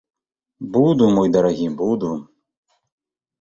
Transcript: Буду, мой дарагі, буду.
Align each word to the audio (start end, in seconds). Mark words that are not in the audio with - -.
Буду, 0.77 1.09
мой 1.17 1.29
дарагі, 1.35 1.67
буду. 1.83 2.11